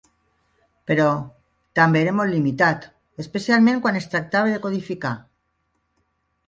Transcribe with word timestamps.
Però 0.91 1.09
també 1.81 2.01
era 2.05 2.15
molt 2.21 2.35
limitat, 2.37 2.89
especialment 3.25 3.85
quan 3.85 4.01
es 4.03 4.13
tractava 4.17 4.57
de 4.57 4.61
codificar. 4.67 5.15